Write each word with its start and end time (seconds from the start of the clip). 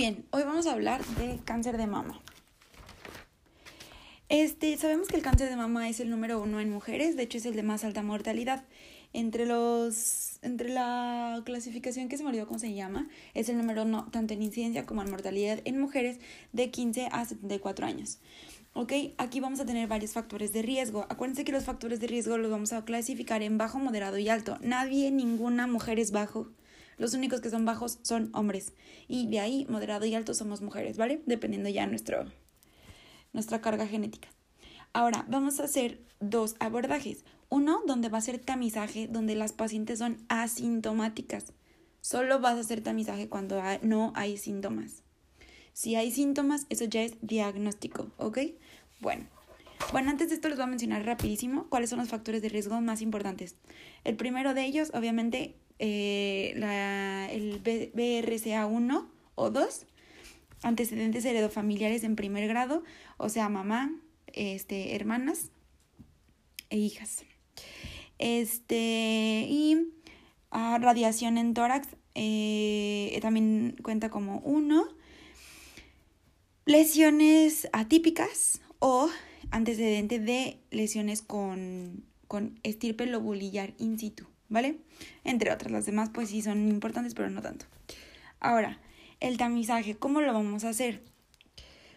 bien, 0.00 0.24
hoy 0.30 0.44
vamos 0.44 0.66
a 0.66 0.72
hablar 0.72 1.04
de 1.04 1.40
cáncer 1.44 1.76
de 1.76 1.86
mama. 1.86 2.18
Este, 4.30 4.74
sabemos 4.78 5.08
que 5.08 5.16
el 5.16 5.22
cáncer 5.22 5.50
de 5.50 5.56
mama 5.56 5.90
es 5.90 6.00
el 6.00 6.08
número 6.08 6.40
uno 6.40 6.58
en 6.58 6.70
mujeres, 6.70 7.16
de 7.16 7.24
hecho 7.24 7.36
es 7.36 7.44
el 7.44 7.54
de 7.54 7.62
más 7.62 7.84
alta 7.84 8.02
mortalidad. 8.02 8.64
Entre 9.12 9.44
los, 9.44 10.38
entre 10.40 10.70
la 10.70 11.42
clasificación 11.44 12.08
que 12.08 12.16
se 12.16 12.22
me 12.22 12.30
olvidó 12.30 12.46
cómo 12.46 12.58
se 12.58 12.72
llama, 12.72 13.10
es 13.34 13.50
el 13.50 13.58
número 13.58 13.84
no 13.84 14.06
tanto 14.10 14.32
en 14.32 14.42
incidencia 14.42 14.86
como 14.86 15.02
en 15.02 15.10
mortalidad 15.10 15.60
en 15.66 15.78
mujeres 15.78 16.18
de 16.54 16.70
15 16.70 17.10
a 17.12 17.26
74 17.26 17.84
años. 17.84 18.20
Ok, 18.72 18.94
aquí 19.18 19.40
vamos 19.40 19.60
a 19.60 19.66
tener 19.66 19.86
varios 19.86 20.12
factores 20.12 20.54
de 20.54 20.62
riesgo. 20.62 21.04
Acuérdense 21.10 21.44
que 21.44 21.52
los 21.52 21.64
factores 21.64 22.00
de 22.00 22.06
riesgo 22.06 22.38
los 22.38 22.50
vamos 22.50 22.72
a 22.72 22.86
clasificar 22.86 23.42
en 23.42 23.58
bajo, 23.58 23.78
moderado 23.78 24.16
y 24.16 24.30
alto. 24.30 24.56
Nadie, 24.62 25.10
ninguna 25.10 25.66
mujer 25.66 25.98
es 25.98 26.10
bajo. 26.10 26.48
Los 27.00 27.14
únicos 27.14 27.40
que 27.40 27.48
son 27.48 27.64
bajos 27.64 27.98
son 28.02 28.28
hombres. 28.34 28.74
Y 29.08 29.26
de 29.28 29.40
ahí, 29.40 29.66
moderado 29.70 30.04
y 30.04 30.14
alto, 30.14 30.34
somos 30.34 30.60
mujeres, 30.60 30.98
¿vale? 30.98 31.22
Dependiendo 31.24 31.70
ya 31.70 31.86
nuestro, 31.86 32.26
nuestra 33.32 33.62
carga 33.62 33.86
genética. 33.86 34.28
Ahora, 34.92 35.24
vamos 35.26 35.60
a 35.60 35.64
hacer 35.64 36.02
dos 36.20 36.56
abordajes. 36.60 37.24
Uno, 37.48 37.80
donde 37.86 38.10
va 38.10 38.18
a 38.18 38.20
ser 38.20 38.38
tamizaje, 38.38 39.08
donde 39.08 39.34
las 39.34 39.54
pacientes 39.54 39.98
son 39.98 40.18
asintomáticas. 40.28 41.54
Solo 42.02 42.38
vas 42.38 42.58
a 42.58 42.60
hacer 42.60 42.82
tamizaje 42.82 43.30
cuando 43.30 43.62
no 43.80 44.12
hay 44.14 44.36
síntomas. 44.36 45.02
Si 45.72 45.94
hay 45.94 46.10
síntomas, 46.10 46.66
eso 46.68 46.84
ya 46.84 47.02
es 47.02 47.16
diagnóstico, 47.22 48.10
¿ok? 48.18 48.40
Bueno. 49.00 49.24
Bueno, 49.92 50.10
antes 50.10 50.28
de 50.28 50.34
esto 50.34 50.50
les 50.50 50.58
voy 50.58 50.64
a 50.64 50.66
mencionar 50.66 51.06
rapidísimo 51.06 51.66
cuáles 51.70 51.88
son 51.88 51.98
los 51.98 52.10
factores 52.10 52.42
de 52.42 52.50
riesgo 52.50 52.78
más 52.82 53.00
importantes. 53.00 53.56
El 54.04 54.16
primero 54.16 54.52
de 54.52 54.66
ellos, 54.66 54.90
obviamente, 54.92 55.56
eh, 55.80 57.28
el 57.32 57.62
BRCA1 57.62 59.08
o 59.34 59.50
2, 59.50 59.86
antecedentes 60.62 61.24
heredofamiliares 61.24 62.04
en 62.04 62.14
primer 62.14 62.46
grado, 62.46 62.84
o 63.16 63.28
sea, 63.28 63.48
mamá, 63.48 63.92
este, 64.32 64.94
hermanas 64.94 65.50
e 66.68 66.76
hijas. 66.76 67.24
Este, 68.18 69.46
y 69.48 69.94
ah, 70.50 70.78
radiación 70.80 71.38
en 71.38 71.54
tórax 71.54 71.88
eh, 72.14 73.18
también 73.22 73.76
cuenta 73.82 74.10
como 74.10 74.40
uno 74.40 74.86
lesiones 76.66 77.68
atípicas 77.72 78.60
o 78.78 79.08
antecedente 79.50 80.18
de 80.18 80.60
lesiones 80.70 81.22
con, 81.22 82.04
con 82.28 82.60
estirpe 82.62 83.06
lobulillar 83.06 83.74
in 83.78 83.98
situ, 83.98 84.26
¿vale? 84.50 84.80
Entre 85.24 85.50
otras, 85.50 85.72
las 85.72 85.86
demás 85.86 86.10
pues 86.12 86.28
sí 86.28 86.42
son 86.42 86.68
importantes, 86.68 87.14
pero 87.14 87.30
no 87.30 87.40
tanto. 87.40 87.64
Ahora, 88.40 88.78
el 89.20 89.38
tamizaje, 89.38 89.96
¿cómo 89.96 90.20
lo 90.20 90.34
vamos 90.34 90.64
a 90.64 90.70
hacer? 90.70 91.02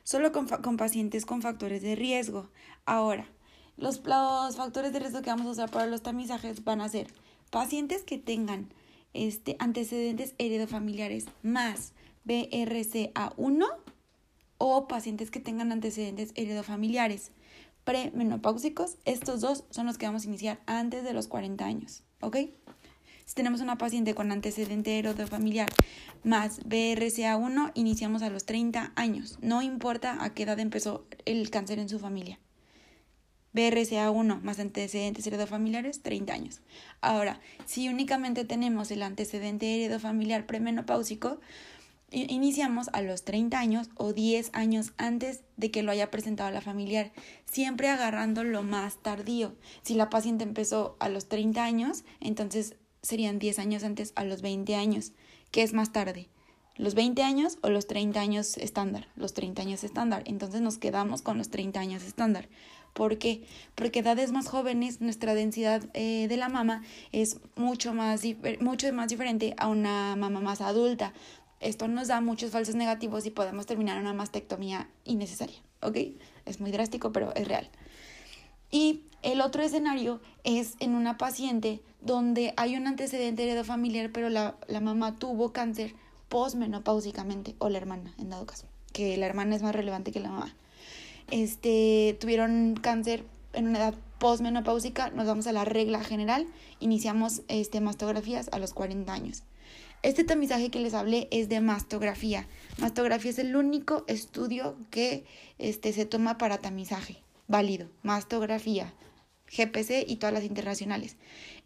Solo 0.03 0.31
con, 0.31 0.47
con 0.47 0.77
pacientes 0.77 1.25
con 1.25 1.41
factores 1.41 1.81
de 1.81 1.95
riesgo. 1.95 2.49
Ahora, 2.85 3.27
los, 3.75 4.01
los, 4.05 4.55
factores 4.55 4.93
de 4.93 4.99
riesgo 4.99 5.21
que 5.21 5.29
vamos 5.29 5.47
a 5.47 5.51
usar 5.51 5.71
para 5.71 5.87
los 5.87 6.03
tamizajes 6.03 6.63
van 6.63 6.81
a 6.81 6.89
ser 6.89 7.07
pacientes 7.49 8.03
que 8.03 8.17
tengan 8.17 8.69
este, 9.13 9.55
antecedentes 9.59 10.35
heredofamiliares 10.37 11.25
más 11.41 11.93
BRCA1 12.25 13.65
o 14.57 14.87
pacientes 14.87 15.31
que 15.31 15.39
tengan 15.39 15.71
antecedentes 15.71 16.31
heredofamiliares 16.35 17.31
premenopáusicos. 17.83 18.97
Estos 19.05 19.41
dos 19.41 19.65
son 19.69 19.85
los 19.85 19.97
que 19.97 20.05
vamos 20.05 20.23
a 20.23 20.27
iniciar 20.27 20.61
antes 20.65 21.03
de 21.03 21.13
los 21.13 21.27
40 21.27 21.65
años, 21.65 22.03
¿ok? 22.23 22.37
Si 23.25 23.35
tenemos 23.35 23.61
una 23.61 23.77
paciente 23.77 24.15
con 24.15 24.31
antecedente 24.31 24.99
heredofamiliar 24.99 25.69
más 26.23 26.59
BRCA1, 26.61 27.71
iniciamos 27.73 28.21
a 28.21 28.29
los 28.29 28.45
30 28.45 28.91
años. 28.95 29.37
No 29.41 29.61
importa 29.61 30.23
a 30.23 30.33
qué 30.33 30.43
edad 30.43 30.59
empezó 30.59 31.05
el 31.25 31.49
cáncer 31.49 31.79
en 31.79 31.89
su 31.89 31.99
familia. 31.99 32.39
BRCA1 33.53 34.41
más 34.41 34.59
antecedentes 34.59 35.25
heredofamiliares, 35.27 36.01
30 36.01 36.33
años. 36.33 36.61
Ahora, 37.01 37.39
si 37.65 37.87
únicamente 37.87 38.45
tenemos 38.45 38.91
el 38.91 39.03
antecedente 39.03 39.75
heredofamiliar 39.75 40.45
premenopáusico, 40.45 41.39
iniciamos 42.13 42.89
a 42.93 43.01
los 43.01 43.23
30 43.25 43.59
años 43.59 43.89
o 43.95 44.13
10 44.13 44.51
años 44.53 44.93
antes 44.97 45.41
de 45.57 45.71
que 45.71 45.83
lo 45.83 45.91
haya 45.91 46.11
presentado 46.11 46.51
la 46.51 46.61
familiar, 46.61 47.11
siempre 47.45 47.89
agarrando 47.89 48.43
lo 48.43 48.63
más 48.63 49.01
tardío. 49.01 49.55
Si 49.81 49.95
la 49.95 50.09
paciente 50.09 50.43
empezó 50.43 50.95
a 50.99 51.09
los 51.09 51.27
30 51.27 51.63
años, 51.63 52.03
entonces 52.19 52.75
serían 53.01 53.39
10 53.39 53.59
años 53.59 53.83
antes 53.83 54.13
a 54.15 54.23
los 54.23 54.41
20 54.41 54.75
años, 54.75 55.11
que 55.51 55.63
es 55.63 55.73
más 55.73 55.91
tarde. 55.91 56.29
Los 56.75 56.95
20 56.95 57.21
años 57.21 57.59
o 57.61 57.69
los 57.69 57.85
30 57.85 58.19
años 58.19 58.57
estándar, 58.57 59.07
los 59.15 59.33
30 59.33 59.61
años 59.61 59.83
estándar. 59.83 60.23
Entonces 60.25 60.61
nos 60.61 60.79
quedamos 60.79 61.21
con 61.21 61.37
los 61.37 61.49
30 61.49 61.79
años 61.79 62.03
estándar. 62.03 62.49
¿Por 62.93 63.17
qué? 63.17 63.43
Porque 63.75 63.99
edades 63.99 64.31
más 64.31 64.47
jóvenes 64.47 65.01
nuestra 65.01 65.33
densidad 65.33 65.83
eh, 65.93 66.27
de 66.27 66.37
la 66.37 66.49
mama 66.49 66.83
es 67.11 67.39
mucho 67.55 67.93
más, 67.93 68.21
mucho 68.59 68.91
más 68.93 69.09
diferente 69.09 69.55
a 69.57 69.67
una 69.67 70.15
mama 70.15 70.41
más 70.41 70.61
adulta. 70.61 71.13
Esto 71.63 71.87
nos 71.87 72.09
da 72.09 72.19
muchos 72.19 72.51
falsos 72.51 72.75
negativos 72.75 73.25
y 73.25 73.31
podemos 73.31 73.65
terminar 73.65 73.97
una 73.97 74.13
mastectomía 74.13 74.89
innecesaria, 75.05 75.59
¿ok? 75.81 75.97
Es 76.45 76.59
muy 76.59 76.71
drástico, 76.71 77.13
pero 77.13 77.33
es 77.35 77.47
real. 77.47 77.69
Y 78.69 79.03
el 79.21 79.39
otro 79.39 79.63
escenario 79.63 80.19
es 80.43 80.75
en 80.81 80.93
una 80.93 81.17
paciente 81.17 81.81
donde 82.01 82.53
hay 82.57 82.75
un 82.75 82.85
antecedente 82.85 83.43
heredofamiliar, 83.43 84.11
pero 84.11 84.29
la, 84.29 84.57
la 84.67 84.81
mamá 84.81 85.15
tuvo 85.15 85.53
cáncer 85.53 85.95
postmenopáusicamente, 86.27 87.55
o 87.59 87.69
la 87.69 87.77
hermana, 87.77 88.13
en 88.17 88.29
dado 88.29 88.45
caso, 88.45 88.67
que 88.91 89.15
la 89.15 89.25
hermana 89.25 89.55
es 89.55 89.63
más 89.63 89.73
relevante 89.73 90.11
que 90.11 90.19
la 90.19 90.31
mamá. 90.31 90.53
Este, 91.31 92.17
tuvieron 92.19 92.75
cáncer 92.75 93.23
en 93.53 93.69
una 93.69 93.79
edad 93.79 93.95
postmenopáusica, 94.19 95.11
nos 95.11 95.27
vamos 95.27 95.47
a 95.47 95.53
la 95.53 95.63
regla 95.63 96.03
general, 96.03 96.45
iniciamos 96.81 97.43
este, 97.47 97.79
mastografías 97.79 98.49
a 98.51 98.59
los 98.59 98.73
40 98.73 99.13
años. 99.13 99.43
Este 100.03 100.25
tamizaje 100.25 100.69
que 100.69 100.79
les 100.79 100.93
hablé 100.93 101.29
es 101.31 101.47
de 101.47 101.61
mastografía. 101.61 102.45
Mastografía 102.77 103.31
es 103.31 103.39
el 103.39 103.55
único 103.55 104.03
estudio 104.07 104.75
que 104.89 105.23
este, 105.59 105.93
se 105.93 106.05
toma 106.05 106.37
para 106.37 106.57
tamizaje. 106.57 107.23
Válido. 107.47 107.89
Mastografía. 108.03 108.93
GPC 109.49 110.03
y 110.05 110.17
todas 110.17 110.33
las 110.33 110.43
internacionales. 110.43 111.15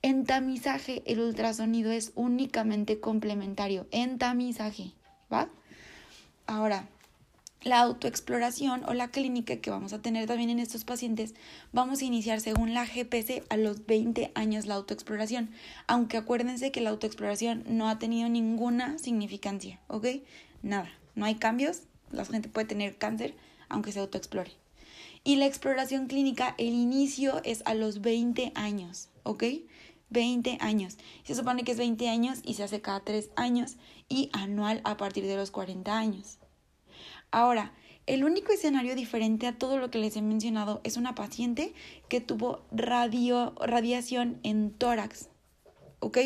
En 0.04 0.24
tamizaje, 0.24 1.02
el 1.08 1.20
ultrasonido 1.20 1.90
es 1.90 2.12
únicamente 2.14 3.00
complementario. 3.00 3.88
En 3.90 4.20
tamizaje. 4.20 4.92
¿Va? 5.34 5.50
Ahora, 6.46 6.88
la 7.64 7.80
autoexploración 7.80 8.84
o 8.86 8.94
la 8.94 9.10
clínica 9.10 9.58
que 9.58 9.70
vamos 9.70 9.94
a 9.94 10.02
tener 10.02 10.28
también 10.28 10.50
en 10.50 10.60
estos 10.60 10.84
pacientes, 10.84 11.34
vamos 11.72 12.02
a 12.02 12.06
iniciar 12.06 12.40
según 12.40 12.74
la 12.74 12.86
GPC 12.86 13.44
a 13.50 13.58
los 13.58 13.86
20 13.86 14.32
años 14.36 14.66
la 14.66 14.76
autoexploración, 14.76 15.50
aunque 15.88 16.18
acuérdense 16.18 16.72
que 16.72 16.82
la 16.82 16.92
autoexploración 16.92 17.64
no 17.68 17.90
ha 17.90 18.00
tenido 18.00 18.30
ninguna 18.30 18.98
significancia, 19.00 19.80
¿ok? 19.88 20.08
Nada, 20.62 20.90
no 21.16 21.26
hay 21.26 21.36
cambios, 21.36 21.82
la 22.12 22.26
gente 22.26 22.50
puede 22.50 22.68
tener 22.68 22.98
cáncer 22.98 23.36
aunque 23.70 23.92
se 23.92 24.00
autoexplore. 24.00 24.52
Y 25.24 25.36
la 25.36 25.46
exploración 25.46 26.08
clínica, 26.08 26.56
el 26.58 26.74
inicio 26.74 27.42
es 27.44 27.62
a 27.66 27.74
los 27.74 28.02
20 28.02 28.54
años, 28.56 29.10
¿ok? 29.24 29.44
20 30.10 30.58
años. 30.62 30.98
Se 31.24 31.36
supone 31.36 31.64
que 31.64 31.74
es 31.74 31.78
20 31.78 32.08
años 32.08 32.40
y 32.44 32.54
se 32.54 32.64
hace 32.64 32.80
cada 32.80 33.02
3 33.02 33.32
años 33.36 33.76
y 34.08 34.30
anual 34.32 34.80
a 34.86 34.96
partir 34.96 35.26
de 35.26 35.36
los 35.36 35.52
40 35.52 35.98
años. 35.98 36.38
Ahora, 37.32 37.74
el 38.06 38.24
único 38.24 38.54
escenario 38.54 38.96
diferente 38.96 39.48
a 39.48 39.58
todo 39.58 39.78
lo 39.78 39.92
que 39.92 40.00
les 40.00 40.16
he 40.16 40.22
mencionado 40.22 40.80
es 40.86 40.96
una 40.96 41.14
paciente 41.14 41.74
que 42.08 42.22
tuvo 42.22 42.62
radio, 42.72 43.54
radiación 43.60 44.40
en 44.44 44.72
tórax. 44.72 45.30
¿Ok? 46.00 46.18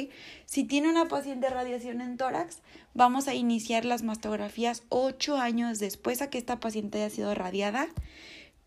Si 0.46 0.64
tiene 0.64 0.90
una 0.90 1.08
paciente 1.08 1.50
radiación 1.50 2.02
en 2.02 2.18
tórax, 2.18 2.60
vamos 2.94 3.28
a 3.28 3.34
iniciar 3.34 3.86
las 3.86 4.04
mastografías 4.04 4.84
8 4.90 5.38
años 5.38 5.80
después 5.80 6.22
a 6.22 6.30
que 6.30 6.38
esta 6.38 6.60
paciente 6.60 7.00
haya 7.00 7.10
sido 7.10 7.34
radiada. 7.34 7.88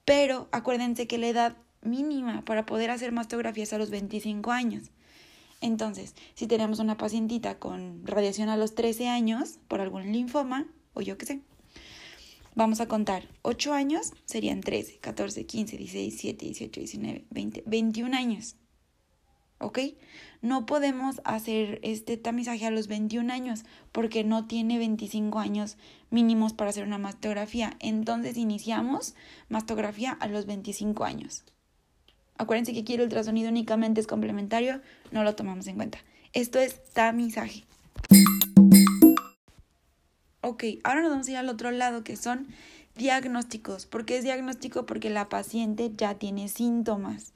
Pero 0.05 0.49
acuérdense 0.51 1.07
que 1.07 1.19
la 1.19 1.29
edad 1.29 1.57
mínima 1.83 2.45
para 2.45 2.67
poder 2.67 2.91
hacer 2.91 3.13
mastografías 3.13 3.69
es 3.69 3.75
a 3.75 3.79
los 3.79 3.91
25 3.91 4.51
años. 4.51 4.91
Entonces, 5.61 6.15
si 6.35 6.47
tenemos 6.47 6.79
una 6.79 6.97
pacientita 6.97 7.59
con 7.59 8.07
radiación 8.07 8.49
a 8.49 8.57
los 8.57 8.75
13 8.75 9.09
años 9.09 9.59
por 9.69 9.81
algún 9.81 10.11
linfoma, 10.13 10.67
o 10.95 11.01
yo 11.01 11.17
qué 11.17 11.27
sé, 11.27 11.41
Vamos 12.55 12.81
a 12.81 12.87
contar. 12.87 13.29
8 13.43 13.73
años 13.73 14.13
serían 14.27 14.61
13, 14.61 14.99
14, 14.99 15.47
15, 15.47 15.77
16, 15.77 16.13
17, 16.13 16.47
18, 16.47 16.81
19, 16.81 17.25
20, 17.31 17.63
21 17.67 18.17
años. 18.17 18.57
¿Ok? 19.59 19.79
No 20.41 20.67
podemos 20.67 21.21
hacer 21.25 21.81
este 21.83 22.17
tamizaje 22.17 22.67
a 22.67 22.71
los 22.71 22.87
21 22.87 23.33
años 23.33 23.65
porque 23.93 24.23
no 24.23 24.47
tiene 24.47 24.79
25 24.79 25.39
años 25.39 25.79
mínimos 26.11 26.53
para 26.53 26.71
hacer 26.71 26.85
una 26.85 26.99
mastografía. 26.99 27.77
Entonces 27.81 28.37
iniciamos 28.37 29.15
mastografía 29.49 30.13
a 30.13 30.29
los 30.29 30.47
25 30.47 31.05
años. 31.05 31.45
Acuérdense 32.37 32.73
que 32.73 32.81
aquí 32.81 32.95
el 32.95 33.03
ultrasonido 33.03 33.49
únicamente 33.49 34.01
es 34.01 34.07
complementario, 34.07 34.81
no 35.13 35.25
lo 35.25 35.35
tomamos 35.35 35.67
en 35.67 35.77
cuenta. 35.77 35.99
Esto 36.33 36.59
es 36.59 36.83
tamizaje. 36.93 37.65
Ok, 40.47 40.65
ahora 40.85 41.01
nos 41.01 41.11
vamos 41.11 41.27
a 41.27 41.31
ir 41.31 41.37
al 41.39 41.49
otro 41.49 41.71
lado 41.71 42.05
que 42.05 42.17
son 42.17 42.49
diagnósticos. 42.97 43.87
¿Por 43.87 44.05
qué 44.05 44.19
es 44.19 44.25
diagnóstico? 44.25 44.85
Porque 44.85 45.09
la 45.09 45.31
paciente 45.31 45.91
ya 45.97 46.17
tiene 46.17 46.49
síntomas. 46.49 47.33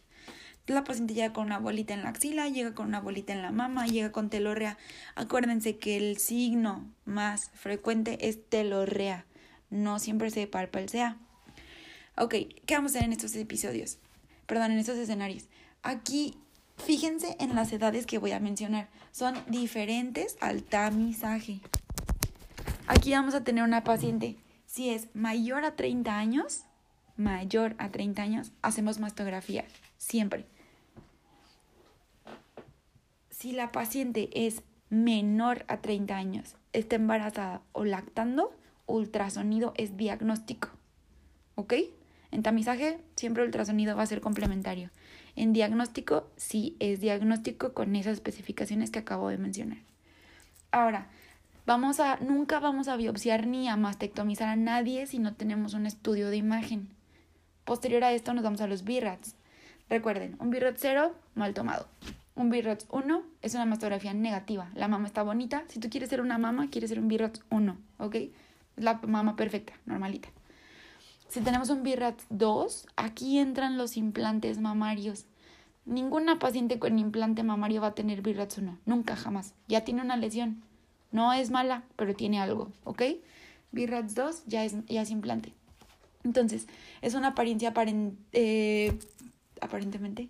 La 0.66 0.84
paciente 0.84 1.14
llega 1.14 1.32
con 1.32 1.46
una 1.46 1.58
bolita 1.58 1.94
en 1.94 2.02
la 2.02 2.10
axila, 2.10 2.50
llega 2.50 2.74
con 2.74 2.88
una 2.88 3.00
bolita 3.00 3.32
en 3.32 3.40
la 3.40 3.50
mama, 3.50 3.86
llega 3.86 4.12
con 4.12 4.28
telorrea. 4.28 4.76
Acuérdense 5.14 5.78
que 5.78 5.96
el 5.96 6.18
signo 6.18 6.86
más 7.06 7.50
frecuente 7.54 8.28
es 8.28 8.46
telorrea. 8.46 9.24
No 9.70 10.00
siempre 10.00 10.28
se 10.28 10.46
palpa 10.46 10.78
el 10.78 10.90
SEA. 10.90 11.16
Ok, 12.18 12.34
¿qué 12.66 12.74
vamos 12.74 12.92
a 12.92 12.98
hacer 12.98 13.04
en 13.04 13.12
estos 13.12 13.34
episodios? 13.36 13.96
Perdón, 14.46 14.72
en 14.72 14.80
estos 14.80 14.98
escenarios. 14.98 15.44
Aquí, 15.82 16.34
fíjense 16.76 17.38
en 17.40 17.54
las 17.54 17.72
edades 17.72 18.04
que 18.04 18.18
voy 18.18 18.32
a 18.32 18.40
mencionar. 18.40 18.90
Son 19.12 19.34
diferentes 19.48 20.36
al 20.42 20.62
tamizaje. 20.62 21.62
Aquí 22.88 23.12
vamos 23.12 23.34
a 23.34 23.44
tener 23.44 23.62
una 23.64 23.84
paciente. 23.84 24.36
Si 24.64 24.88
es 24.88 25.14
mayor 25.14 25.66
a 25.66 25.76
30 25.76 26.18
años, 26.18 26.64
mayor 27.18 27.74
a 27.76 27.90
30 27.90 28.22
años, 28.22 28.52
hacemos 28.62 28.98
mastografía. 28.98 29.66
Siempre. 29.98 30.46
Si 33.28 33.52
la 33.52 33.72
paciente 33.72 34.30
es 34.32 34.62
menor 34.88 35.66
a 35.68 35.82
30 35.82 36.16
años, 36.16 36.56
está 36.72 36.96
embarazada 36.96 37.60
o 37.72 37.84
lactando, 37.84 38.56
ultrasonido 38.86 39.74
es 39.76 39.98
diagnóstico. 39.98 40.70
¿Ok? 41.56 41.74
En 42.30 42.42
tamizaje, 42.42 42.98
siempre 43.16 43.44
ultrasonido 43.44 43.96
va 43.96 44.04
a 44.04 44.06
ser 44.06 44.22
complementario. 44.22 44.88
En 45.36 45.52
diagnóstico, 45.52 46.26
sí 46.36 46.74
es 46.78 47.00
diagnóstico 47.00 47.74
con 47.74 47.96
esas 47.96 48.14
especificaciones 48.14 48.90
que 48.90 49.00
acabo 49.00 49.28
de 49.28 49.36
mencionar. 49.36 49.78
Ahora, 50.70 51.08
vamos 51.68 52.00
a, 52.00 52.16
nunca 52.20 52.60
vamos 52.60 52.88
a 52.88 52.96
biopsiar 52.96 53.46
ni 53.46 53.68
a 53.68 53.76
mastectomizar 53.76 54.48
a 54.48 54.56
nadie 54.56 55.06
si 55.06 55.18
no 55.18 55.34
tenemos 55.34 55.74
un 55.74 55.84
estudio 55.84 56.30
de 56.30 56.38
imagen. 56.38 56.88
Posterior 57.66 58.04
a 58.04 58.12
esto 58.12 58.32
nos 58.32 58.42
vamos 58.42 58.62
a 58.62 58.66
los 58.66 58.84
BIRATs. 58.84 59.36
Recuerden, 59.90 60.36
un 60.40 60.48
BIRAT 60.48 60.76
0, 60.78 61.14
mal 61.34 61.52
tomado. 61.52 61.86
Un 62.36 62.48
BIRATS 62.48 62.86
1 62.88 63.22
es 63.42 63.54
una 63.54 63.66
mastografía 63.66 64.14
negativa. 64.14 64.70
La 64.74 64.88
mama 64.88 65.06
está 65.06 65.22
bonita. 65.22 65.64
Si 65.68 65.78
tú 65.78 65.90
quieres 65.90 66.08
ser 66.08 66.22
una 66.22 66.38
mama, 66.38 66.70
quieres 66.70 66.88
ser 66.88 67.00
un 67.00 67.08
BIRATS 67.08 67.42
1, 67.50 67.76
¿ok? 67.98 68.14
Es 68.14 68.30
la 68.84 68.94
mama 69.06 69.36
perfecta, 69.36 69.74
normalita. 69.84 70.30
Si 71.28 71.42
tenemos 71.42 71.68
un 71.68 71.82
BIRATS 71.82 72.24
2, 72.30 72.86
aquí 72.96 73.38
entran 73.38 73.76
los 73.76 73.98
implantes 73.98 74.58
mamarios. 74.58 75.26
Ninguna 75.84 76.38
paciente 76.38 76.78
con 76.78 76.98
implante 76.98 77.42
mamario 77.42 77.82
va 77.82 77.88
a 77.88 77.94
tener 77.94 78.22
BIRATS 78.22 78.56
1. 78.56 78.78
Nunca, 78.86 79.16
jamás. 79.16 79.52
Ya 79.66 79.84
tiene 79.84 80.00
una 80.00 80.16
lesión. 80.16 80.62
No 81.10 81.32
es 81.32 81.50
mala, 81.50 81.84
pero 81.96 82.14
tiene 82.14 82.40
algo, 82.40 82.70
¿ok? 82.84 83.02
BIRATS 83.72 84.14
2 84.14 84.42
ya 84.46 84.64
es, 84.64 84.74
ya 84.86 85.02
es 85.02 85.10
implante. 85.10 85.52
Entonces, 86.24 86.66
es 87.00 87.14
una 87.14 87.28
apariencia 87.28 87.72
eh, 88.32 88.98
aparentemente 89.60 90.28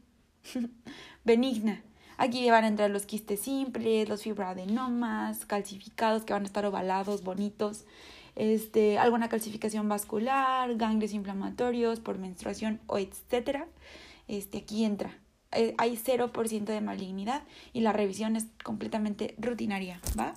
benigna. 1.25 1.83
Aquí 2.17 2.51
van 2.51 2.65
a 2.65 2.69
entrar 2.69 2.91
los 2.91 3.07
quistes 3.07 3.41
simples, 3.41 4.09
los 4.09 4.23
fibroadenomas, 4.23 5.47
calcificados 5.47 6.25
que 6.25 6.33
van 6.33 6.43
a 6.43 6.47
estar 6.47 6.67
ovalados, 6.67 7.23
bonitos, 7.23 7.85
este, 8.35 8.99
alguna 8.99 9.29
calcificación 9.29 9.89
vascular, 9.89 10.77
ganglios 10.77 11.13
inflamatorios 11.13 12.01
por 12.01 12.19
menstruación 12.19 12.81
o 12.87 12.99
etcétera. 12.99 13.67
Este, 14.27 14.59
aquí 14.59 14.85
entra. 14.85 15.17
Eh, 15.53 15.75
hay 15.79 15.97
0% 15.97 16.65
de 16.65 16.81
malignidad 16.81 17.43
y 17.73 17.81
la 17.81 17.93
revisión 17.93 18.37
es 18.37 18.47
completamente 18.63 19.35
rutinaria, 19.39 20.01
¿va? 20.19 20.35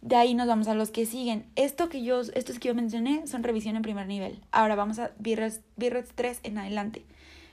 De 0.00 0.16
ahí 0.16 0.34
nos 0.34 0.48
vamos 0.48 0.66
a 0.68 0.74
los 0.74 0.90
que 0.90 1.04
siguen. 1.04 1.44
Esto 1.56 1.88
que 1.88 2.02
yo, 2.02 2.20
estos 2.20 2.58
que 2.58 2.68
yo 2.68 2.74
mencioné 2.74 3.26
son 3.26 3.42
revisión 3.42 3.76
en 3.76 3.82
primer 3.82 4.06
nivel. 4.06 4.40
Ahora 4.50 4.74
vamos 4.74 4.98
a 4.98 5.12
BIRRETS 5.18 6.12
3 6.14 6.40
en 6.42 6.58
adelante. 6.58 7.04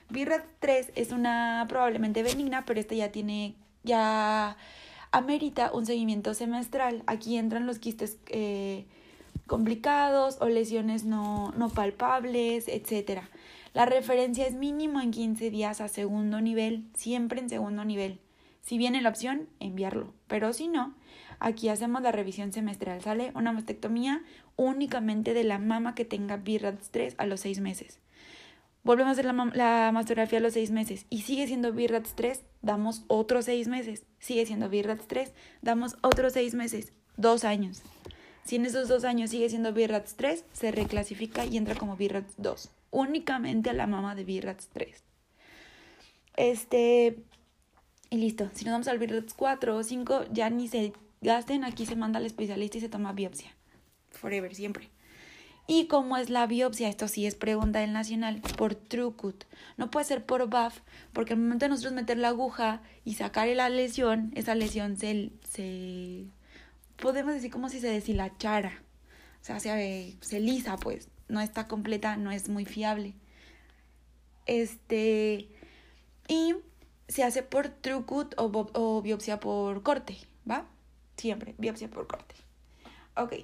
BIRRET 0.08 0.44
3 0.60 0.92
es 0.94 1.12
una 1.12 1.66
probablemente 1.68 2.22
benigna, 2.22 2.64
pero 2.64 2.80
esta 2.80 2.94
ya 2.94 3.12
tiene, 3.12 3.54
ya 3.84 4.56
amerita 5.12 5.70
un 5.72 5.84
seguimiento 5.84 6.32
semestral. 6.32 7.02
Aquí 7.06 7.36
entran 7.36 7.66
los 7.66 7.78
quistes 7.78 8.16
eh, 8.28 8.86
complicados 9.46 10.38
o 10.40 10.48
lesiones 10.48 11.04
no, 11.04 11.52
no 11.52 11.68
palpables, 11.68 12.66
etc. 12.68 13.22
La 13.74 13.84
referencia 13.84 14.46
es 14.46 14.54
mínimo 14.54 15.02
en 15.02 15.10
15 15.10 15.50
días 15.50 15.82
a 15.82 15.88
segundo 15.88 16.40
nivel, 16.40 16.84
siempre 16.94 17.40
en 17.40 17.50
segundo 17.50 17.84
nivel. 17.84 18.18
Si 18.62 18.78
viene 18.78 19.02
la 19.02 19.10
opción, 19.10 19.48
enviarlo. 19.60 20.12
Pero 20.26 20.52
si 20.52 20.68
no, 20.68 20.94
aquí 21.40 21.68
hacemos 21.68 22.02
la 22.02 22.12
revisión 22.12 22.52
semestral. 22.52 23.00
Sale 23.02 23.32
una 23.34 23.52
mastectomía 23.52 24.22
únicamente 24.56 25.34
de 25.34 25.44
la 25.44 25.58
mama 25.58 25.94
que 25.94 26.04
tenga 26.04 26.36
BIRRAT 26.36 26.80
3 26.90 27.14
a 27.18 27.26
los 27.26 27.40
6 27.40 27.60
meses. 27.60 28.00
Volvemos 28.88 29.10
a 29.10 29.12
hacer 29.12 29.26
la, 29.26 29.90
mastografía 29.92 30.38
a 30.38 30.42
los 30.42 30.54
seis 30.54 30.70
meses 30.70 31.04
y 31.10 31.20
sigue 31.20 31.46
siendo 31.46 31.72
BIRATS 31.72 32.14
3, 32.14 32.42
damos 32.62 33.02
otros 33.08 33.44
seis 33.44 33.68
meses. 33.68 34.04
Sigue 34.18 34.46
siendo 34.46 34.70
BIRATS 34.70 35.06
3, 35.06 35.34
damos 35.60 35.96
otros 36.00 36.32
seis 36.32 36.54
meses, 36.54 36.94
dos 37.18 37.44
años. 37.44 37.82
Si 38.44 38.56
en 38.56 38.64
esos 38.64 38.88
dos 38.88 39.04
años 39.04 39.28
sigue 39.28 39.50
siendo 39.50 39.74
BIRATS 39.74 40.14
3, 40.14 40.44
se 40.52 40.72
reclasifica 40.72 41.44
y 41.44 41.58
entra 41.58 41.74
como 41.74 41.96
BIRATS 41.96 42.32
2. 42.38 42.70
Únicamente 42.90 43.68
a 43.68 43.74
la 43.74 43.86
mama 43.86 44.14
de 44.14 44.24
BIRATS 44.24 44.68
3. 44.68 45.02
Este. 46.36 47.18
Y 48.08 48.16
listo. 48.16 48.48
Si 48.54 48.64
nos 48.64 48.72
vamos 48.72 48.88
al 48.88 48.98
BIRATS 48.98 49.34
4 49.34 49.76
o 49.76 49.82
5, 49.82 50.24
ya 50.32 50.48
ni 50.48 50.66
se 50.66 50.94
gasten. 51.20 51.64
Aquí 51.64 51.86
se 51.86 51.96
manda 51.96 52.18
al 52.18 52.26
especialista 52.26 52.78
y 52.78 52.80
se 52.80 52.88
toma 52.88 53.12
biopsia. 53.12 53.54
Forever, 54.10 54.54
siempre. 54.54 54.90
Y 55.70 55.86
cómo 55.86 56.16
es 56.16 56.30
la 56.30 56.46
biopsia, 56.46 56.88
esto 56.88 57.08
sí 57.08 57.26
es 57.26 57.34
pregunta 57.34 57.80
del 57.80 57.92
nacional, 57.92 58.40
por 58.56 58.74
TrueCut. 58.74 59.44
No 59.76 59.90
puede 59.90 60.06
ser 60.06 60.24
por 60.24 60.48
BAF, 60.48 60.80
porque 61.12 61.34
al 61.34 61.40
momento 61.40 61.66
de 61.66 61.68
nosotros 61.68 61.92
meter 61.92 62.16
la 62.16 62.28
aguja 62.28 62.80
y 63.04 63.14
sacar 63.14 63.48
la 63.48 63.68
lesión, 63.68 64.32
esa 64.34 64.54
lesión 64.54 64.96
se, 64.96 65.30
se 65.46 66.24
podemos 66.96 67.34
decir 67.34 67.50
como 67.50 67.68
si 67.68 67.80
se 67.80 67.88
deshilachara. 67.88 68.82
O 69.42 69.44
sea, 69.44 69.60
se, 69.60 70.16
se 70.22 70.40
lisa, 70.40 70.78
pues. 70.78 71.10
No 71.28 71.42
está 71.42 71.68
completa, 71.68 72.16
no 72.16 72.30
es 72.30 72.48
muy 72.48 72.64
fiable. 72.64 73.14
Este. 74.46 75.50
Y 76.28 76.54
se 77.08 77.24
hace 77.24 77.42
por 77.42 77.68
TrueCut 77.68 78.34
o, 78.38 78.70
o 78.72 79.02
biopsia 79.02 79.38
por 79.38 79.82
corte, 79.82 80.16
¿va? 80.50 80.66
Siempre, 81.18 81.54
biopsia 81.58 81.90
por 81.90 82.06
corte. 82.06 82.34
Ok. 83.16 83.34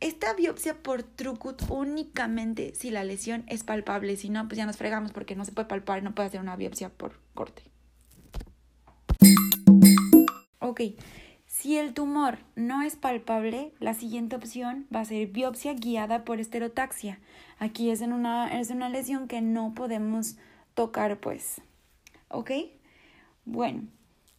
Esta 0.00 0.32
biopsia 0.34 0.82
por 0.82 1.02
trucut 1.02 1.62
únicamente 1.68 2.74
si 2.74 2.90
la 2.90 3.04
lesión 3.04 3.44
es 3.48 3.64
palpable, 3.64 4.16
si 4.16 4.28
no, 4.28 4.46
pues 4.48 4.56
ya 4.58 4.66
nos 4.66 4.76
fregamos 4.76 5.12
porque 5.12 5.34
no 5.34 5.44
se 5.44 5.52
puede 5.52 5.68
palpar, 5.68 6.02
no 6.02 6.14
puede 6.14 6.28
hacer 6.28 6.40
una 6.40 6.56
biopsia 6.56 6.90
por 6.90 7.20
corte. 7.34 7.62
Ok, 10.60 10.80
si 11.46 11.78
el 11.78 11.94
tumor 11.94 12.38
no 12.56 12.82
es 12.82 12.96
palpable, 12.96 13.72
la 13.80 13.94
siguiente 13.94 14.36
opción 14.36 14.86
va 14.94 15.00
a 15.00 15.04
ser 15.04 15.26
biopsia 15.28 15.74
guiada 15.74 16.24
por 16.24 16.40
esterotaxia. 16.40 17.18
Aquí 17.58 17.90
es, 17.90 18.00
en 18.00 18.12
una, 18.12 18.60
es 18.60 18.70
una 18.70 18.88
lesión 18.88 19.28
que 19.28 19.40
no 19.40 19.72
podemos 19.74 20.36
tocar, 20.74 21.18
pues. 21.20 21.60
¿Ok? 22.28 22.50
Bueno, 23.44 23.82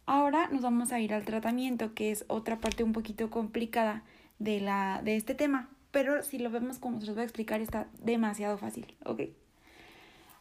ahora 0.06 0.48
nos 0.48 0.62
vamos 0.62 0.92
a 0.92 1.00
ir 1.00 1.12
al 1.12 1.24
tratamiento, 1.24 1.94
que 1.94 2.10
es 2.10 2.24
otra 2.28 2.58
parte 2.60 2.84
un 2.84 2.92
poquito 2.92 3.30
complicada 3.30 4.02
de, 4.38 4.60
la, 4.60 5.02
de 5.04 5.16
este 5.16 5.34
tema, 5.34 5.68
pero 5.90 6.22
si 6.22 6.38
lo 6.38 6.50
vemos 6.50 6.78
como 6.78 7.00
se 7.00 7.06
los 7.06 7.14
voy 7.14 7.22
a 7.22 7.24
explicar 7.24 7.60
está 7.60 7.88
demasiado 8.02 8.56
fácil, 8.58 8.96
¿ok? 9.04 9.22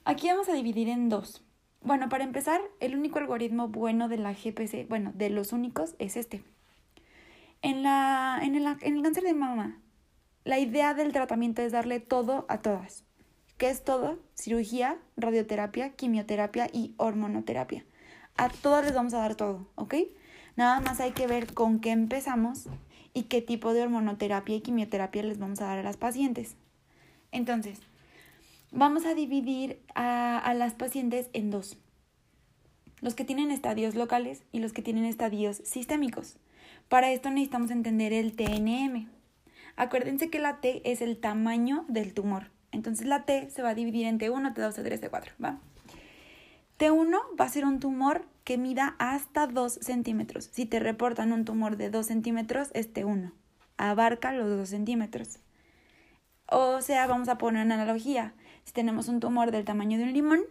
Aquí 0.06 0.28
vamos 0.28 0.50
a 0.50 0.54
dividir 0.54 0.90
en 0.90 1.10
dos. 1.10 1.44
Bueno, 1.82 2.10
para 2.10 2.24
empezar, 2.24 2.62
el 2.80 2.96
único 2.96 3.20
algoritmo 3.20 3.68
bueno 3.68 4.08
de 4.08 4.18
la 4.18 4.34
GPC, 4.34 4.88
bueno, 4.88 5.12
de 5.16 5.30
los 5.30 5.54
únicos, 5.54 5.96
es 6.00 6.16
este. 6.16 6.44
En, 7.62 7.84
la, 7.84 8.40
en, 8.42 8.56
el, 8.56 8.66
en 8.82 8.98
el 8.98 9.02
cáncer 9.02 9.24
de 9.24 9.34
mama, 9.34 9.80
la 10.44 10.60
idea 10.60 10.94
del 10.94 11.12
tratamiento 11.12 11.62
es 11.62 11.72
darle 11.72 12.00
todo 12.00 12.46
a 12.50 12.62
todas. 12.62 13.04
¿Qué 13.58 13.70
es 13.70 13.84
todo? 13.84 14.20
Cirugía, 14.36 14.98
radioterapia, 15.16 15.92
quimioterapia 15.92 16.68
y 16.72 16.94
hormonoterapia. 16.98 17.86
A 18.38 18.50
todas 18.50 18.84
les 18.84 18.94
vamos 18.94 19.14
a 19.14 19.20
dar 19.20 19.36
todo, 19.36 19.66
¿ok? 19.76 19.96
Nada 20.56 20.80
más 20.82 21.00
hay 21.00 21.12
que 21.12 21.28
ver 21.28 21.54
con 21.54 21.80
qué 21.80 21.92
empezamos 21.92 22.68
y 23.14 23.24
qué 23.24 23.42
tipo 23.42 23.74
de 23.74 23.82
hormonoterapia 23.82 24.58
y 24.58 24.62
quimioterapia 24.62 25.24
les 25.24 25.40
vamos 25.40 25.62
a 25.62 25.66
dar 25.66 25.80
a 25.80 25.84
las 25.84 25.98
pacientes. 25.98 26.56
Entonces, 27.32 27.80
vamos 28.72 29.06
a 29.06 29.14
dividir 29.14 29.80
a, 29.96 30.54
las 30.54 30.74
pacientes 30.74 31.30
en 31.34 31.50
dos. 31.50 31.78
Los 33.02 33.16
que 33.16 33.24
tienen 33.24 33.52
estadios 33.52 33.96
locales 33.96 34.44
y 34.52 34.60
los 34.60 34.74
que 34.74 34.82
tienen 34.82 35.06
estadios 35.06 35.62
sistémicos. 35.64 36.38
Para 36.90 37.12
esto 37.12 37.30
necesitamos 37.30 37.72
entender 37.72 38.12
el 38.12 38.36
TNM. 38.36 39.10
Acuérdense 39.78 40.30
que 40.30 40.40
la 40.40 40.60
T 40.60 40.82
es 40.90 41.02
el 41.02 41.18
tamaño 41.18 41.86
del 41.88 42.14
tumor. 42.14 42.52
Entonces 42.72 43.08
la 43.08 43.24
T 43.24 43.50
se 43.50 43.62
va 43.62 43.70
a 43.70 43.76
dividir 43.76 44.08
en 44.08 44.20
T1, 44.20 44.54
T2, 44.54 44.74
T3, 44.74 45.10
T4, 45.10 45.30
¿va? 45.44 45.60
T1 46.78 47.18
va 47.40 47.46
a 47.46 47.50
ser 47.50 47.66
un 47.66 47.80
tumor 47.80 48.26
que 48.44 48.58
mida 48.58 48.96
hasta 49.00 49.48
2 49.48 49.80
centímetros. 49.82 50.50
Si 50.52 50.66
te 50.66 50.80
reportan 50.80 51.32
un 51.32 51.46
tumor 51.46 51.78
de 51.78 51.90
2 51.90 52.06
centímetros, 52.06 52.70
es 52.74 52.94
T1. 52.94 53.32
abarca 53.78 54.34
los 54.34 54.50
2 54.50 54.70
centímetros. 54.70 55.40
O 56.48 56.82
sea, 56.82 57.08
vamos 57.08 57.30
a 57.30 57.38
poner 57.38 57.66
una 57.66 57.76
analogía. 57.76 58.34
Si 58.66 58.74
tenemos 58.74 59.08
un 59.08 59.20
tumor 59.20 59.52
del 59.52 59.66
tamaño 59.66 59.98
de 59.98 60.04
un 60.04 60.14
limón, 60.14 60.42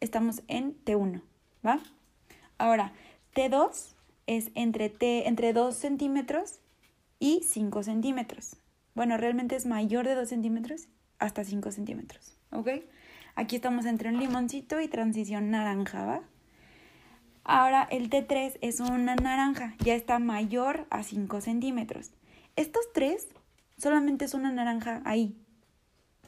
estamos 0.00 0.42
en 0.48 0.76
T1, 0.84 1.22
¿va? 1.66 1.80
Ahora, 2.58 2.92
T2 3.34 3.94
es 4.26 4.50
entre, 4.54 4.90
T, 4.90 5.28
entre 5.28 5.52
2 5.52 5.74
centímetros 5.74 6.60
y 7.18 7.42
5 7.42 7.82
centímetros. 7.82 8.56
Bueno, 8.94 9.16
realmente 9.16 9.56
es 9.56 9.66
mayor 9.66 10.06
de 10.06 10.14
2 10.14 10.28
centímetros 10.28 10.88
hasta 11.18 11.44
5 11.44 11.72
centímetros, 11.72 12.36
¿ok? 12.52 12.68
Aquí 13.34 13.56
estamos 13.56 13.86
entre 13.86 14.08
un 14.08 14.18
limoncito 14.18 14.80
y 14.80 14.88
transición 14.88 15.50
naranja, 15.50 16.04
¿va? 16.04 16.20
Ahora 17.44 17.86
el 17.90 18.10
T3 18.10 18.58
es 18.60 18.80
una 18.80 19.16
naranja, 19.16 19.74
ya 19.78 19.94
está 19.94 20.18
mayor 20.18 20.86
a 20.90 21.02
5 21.02 21.40
centímetros. 21.40 22.10
Estos 22.56 22.92
tres 22.92 23.28
solamente 23.78 24.24
es 24.26 24.34
una 24.34 24.52
naranja 24.52 25.00
ahí, 25.04 25.34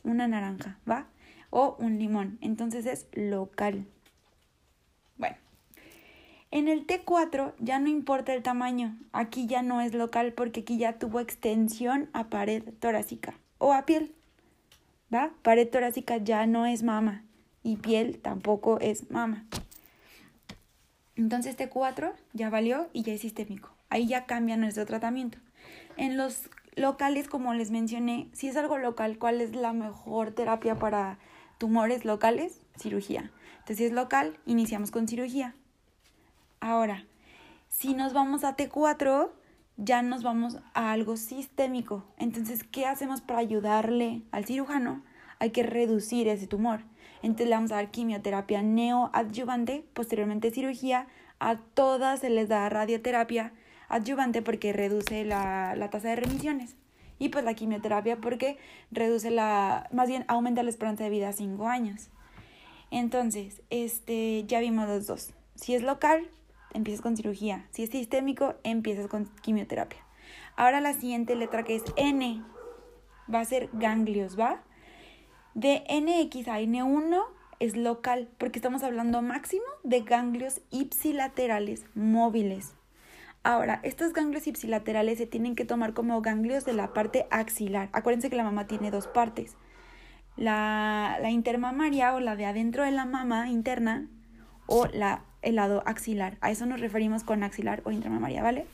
una 0.05 0.26
naranja, 0.26 0.79
¿va? 0.88 1.07
O 1.50 1.76
un 1.79 1.99
limón, 1.99 2.38
entonces 2.41 2.87
es 2.87 3.07
local. 3.12 3.87
Bueno, 5.19 5.37
en 6.50 6.69
el 6.69 6.87
T4 6.87 7.55
ya 7.59 7.79
no 7.79 7.88
importa 7.88 8.33
el 8.33 8.43
tamaño, 8.43 8.97
aquí 9.12 9.47
ya 9.47 9.62
no 9.62 9.81
es 9.81 9.93
local 9.93 10.33
porque 10.33 10.61
aquí 10.61 10.79
ya 10.79 10.99
tuvo 10.99 11.21
extensión 11.21 12.09
a 12.14 12.31
pared 12.31 12.64
torácica 12.81 13.35
o 13.59 13.73
a 13.75 13.85
piel. 13.85 14.14
¿Va? 15.12 15.31
Pared 15.42 15.69
torácica 15.69 16.16
ya 16.16 16.47
no 16.47 16.66
es 16.66 16.83
mama 16.83 17.25
y 17.62 17.76
piel 17.76 18.19
tampoco 18.19 18.78
es 18.81 19.11
mama. 19.11 19.45
Entonces 21.16 21.57
T4 21.57 22.12
ya 22.33 22.50
valió 22.50 22.88
y 22.92 23.02
ya 23.02 23.12
es 23.12 23.21
sistémico. 23.21 23.71
Ahí 23.90 24.07
ya 24.07 24.25
cambia 24.25 24.57
nuestro 24.57 24.87
tratamiento. 24.87 25.38
En 25.97 26.16
los 26.16 26.49
locales, 26.75 27.28
como 27.28 27.52
les 27.54 27.71
mencioné, 27.71 28.28
si 28.33 28.49
es 28.49 28.57
algo 28.57 28.78
local, 28.78 29.19
¿cuál 29.19 29.40
es 29.40 29.54
la 29.54 29.73
mejor 29.73 30.33
terapia 30.33 30.76
para 30.76 31.19
tumores 31.59 32.04
locales? 32.04 32.61
Cirugía. 32.78 33.31
Entonces, 33.52 33.78
si 33.78 33.85
es 33.85 33.92
local, 33.92 34.38
iniciamos 34.47 34.90
con 34.90 35.07
cirugía. 35.07 35.54
Ahora, 36.61 37.04
si 37.69 37.95
nos 37.95 38.12
vamos 38.12 38.45
a 38.45 38.57
T4, 38.57 39.31
ya 39.76 40.02
nos 40.02 40.23
vamos 40.23 40.59
a 40.75 40.93
algo 40.93 41.17
sistémico. 41.17 42.05
Entonces, 42.19 42.64
¿qué 42.64 42.87
hacemos 42.87 43.21
para 43.21 43.41
ayudarle 43.41 44.23
al 44.31 44.45
cirujano? 44.45 45.02
Hay 45.38 45.50
que 45.50 45.62
reducir 45.62 46.29
ese 46.29 46.47
tumor. 46.47 46.81
Entonces 47.23 47.49
le 47.49 47.55
vamos 47.55 47.73
a 47.73 47.76
dar 47.76 47.91
quimioterapia 47.91 48.62
neoadyuvante, 48.62 49.85
posteriormente 49.95 50.50
cirugía. 50.50 51.07
A 51.38 51.57
todas 51.57 52.21
se 52.21 52.31
les 52.31 52.49
da 52.49 52.69
radioterapia 52.69 53.52
adyuvante 53.88 54.43
porque 54.43 54.73
reduce 54.73 55.25
la, 55.25 55.75
la 55.76 55.91
tasa 55.91 56.09
de 56.09 56.17
remisiones. 56.17 56.76
Y 57.19 57.29
pues 57.29 57.45
la 57.45 57.55
quimioterapia 57.55 58.17
porque 58.17 58.59
reduce 58.91 59.31
la, 59.31 59.88
más 59.93 60.09
bien 60.09 60.25
aumenta 60.29 60.62
la 60.62 60.71
esperanza 60.71 61.05
de 61.05 61.11
vida 61.11 61.29
a 61.29 61.33
5 61.33 61.69
años. 61.69 62.09
Entonces, 62.91 63.62
este, 63.71 64.45
ya 64.47 64.61
vimos 64.61 64.88
los 64.88 65.07
dos. 65.07 65.31
Si 65.55 65.75
es 65.75 65.83
local, 65.83 66.29
empiezas 66.75 67.02
con 67.02 67.17
cirugía. 67.17 67.67
Si 67.71 67.83
es 67.83 67.91
sistémico, 67.91 68.55
empiezas 68.64 69.09
con 69.09 69.26
quimioterapia. 69.43 70.00
Ahora 70.57 70.81
la 70.81 70.93
siguiente 70.95 71.35
letra 71.35 71.62
que 71.62 71.76
es 71.76 71.85
N 71.97 72.43
va 73.33 73.41
a 73.41 73.45
ser 73.45 73.69
ganglios, 73.73 74.38
¿va? 74.38 74.62
De 75.55 75.85
NX 75.88 76.49
a 76.49 76.61
N1 76.61 77.23
es 77.59 77.76
local 77.76 78.29
porque 78.38 78.59
estamos 78.59 78.83
hablando 78.83 79.23
máximo 79.23 79.64
de 79.83 80.00
ganglios 80.00 80.61
ipsilaterales 80.71 81.85
móviles. 81.95 82.75
Ahora, 83.45 83.81
estos 83.83 84.12
ganglios 84.12 84.47
ipsilaterales 84.47 85.19
se 85.19 85.26
tienen 85.26 85.57
que 85.57 85.64
tomar 85.64 85.95
como 85.95 86.21
ganglios 86.23 86.64
de 86.64 86.75
la 86.75 86.93
parte 86.93 87.26
axilar. 87.31 87.88
Acuérdense 87.93 88.31
que 88.31 88.37
la 88.37 88.45
mama 88.45 88.67
tiene 88.67 88.91
dos 88.91 89.09
partes. 89.09 89.57
La, 90.37 91.19
la 91.21 91.31
intermamaria 91.31 92.14
o 92.14 92.21
la 92.21 92.37
de 92.37 92.47
adentro 92.47 92.85
de 92.85 92.93
la 92.93 93.05
mama 93.05 93.49
interna 93.49 94.09
o 94.67 94.87
la 94.87 95.25
el 95.43 95.57
lado 95.57 95.83
axilar. 95.87 96.39
A 96.41 96.51
eso 96.51 96.67
nos 96.67 96.81
referimos 96.81 97.25
con 97.25 97.43
axilar 97.43 97.83
o 97.85 97.91
intermamaria, 97.91 98.43
¿vale? 98.43 98.67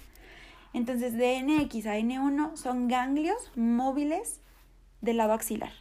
Entonces, 0.72 1.14
de 1.14 1.42
NX 1.42 1.86
a 1.86 1.96
N1 1.98 2.56
son 2.56 2.88
ganglios 2.88 3.50
móviles 3.56 4.40
del 5.00 5.16
lado 5.16 5.32
axilar. 5.32 5.72